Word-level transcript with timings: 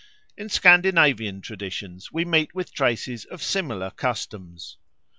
In 0.35 0.49
Scandinavian 0.49 1.41
tradition 1.41 1.99
we 2.11 2.25
meet 2.25 2.55
with 2.55 2.73
traces 2.73 3.23
of 3.25 3.43
similar 3.43 3.91
customs. 3.91 4.77